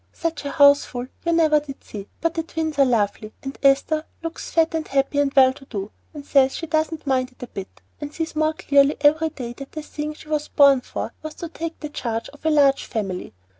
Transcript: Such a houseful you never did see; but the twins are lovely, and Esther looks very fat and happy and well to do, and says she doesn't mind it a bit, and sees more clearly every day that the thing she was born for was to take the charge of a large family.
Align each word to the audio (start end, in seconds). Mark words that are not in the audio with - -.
Such 0.13 0.45
a 0.45 0.49
houseful 0.49 1.05
you 1.23 1.31
never 1.31 1.59
did 1.59 1.83
see; 1.83 2.07
but 2.21 2.33
the 2.33 2.41
twins 2.41 2.79
are 2.79 2.85
lovely, 2.85 3.33
and 3.43 3.55
Esther 3.61 4.03
looks 4.23 4.49
very 4.51 4.65
fat 4.65 4.73
and 4.75 4.87
happy 4.87 5.19
and 5.19 5.31
well 5.35 5.53
to 5.53 5.65
do, 5.65 5.91
and 6.11 6.25
says 6.25 6.55
she 6.55 6.65
doesn't 6.65 7.05
mind 7.05 7.33
it 7.33 7.43
a 7.43 7.47
bit, 7.47 7.81
and 7.99 8.11
sees 8.11 8.35
more 8.35 8.53
clearly 8.53 8.97
every 9.01 9.29
day 9.29 9.53
that 9.53 9.73
the 9.73 9.83
thing 9.83 10.15
she 10.15 10.27
was 10.27 10.47
born 10.47 10.81
for 10.81 11.13
was 11.21 11.35
to 11.35 11.49
take 11.49 11.79
the 11.81 11.89
charge 11.89 12.29
of 12.29 12.43
a 12.43 12.49
large 12.49 12.85
family. 12.85 13.31